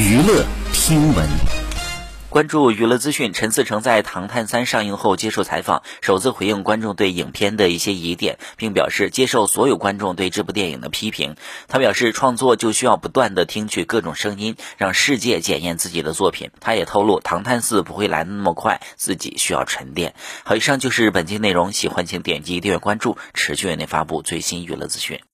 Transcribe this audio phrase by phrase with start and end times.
[0.00, 1.28] 娱乐听闻，
[2.30, 3.34] 关注娱乐资讯。
[3.34, 11.36] 陈思诚在《唐探三》上映后接受采访，首次回应观众对影片的一些疑点，并表示接受所有观众对这部电影的批评。
[11.68, 16.50] 他表示，创作就需要不断的听取各种声音，让世界检验自己的作品。
[16.60, 20.14] 他也透露，《唐探四》不会来的那么快，自己需要沉淀。
[20.44, 25.20] 好，以上就是本期内容，喜欢请点击订阅关注，持续为您发布最新娱乐资讯。